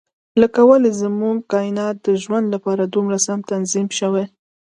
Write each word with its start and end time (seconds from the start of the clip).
لکه 0.41 0.61
ولې 0.69 0.91
زموږ 1.01 1.37
کاینات 1.51 1.95
د 2.05 2.07
ژوند 2.23 2.45
لپاره 2.53 2.83
دومره 2.93 3.17
سم 3.25 3.39
تنظیم 3.51 3.87
شوي. 3.99 4.23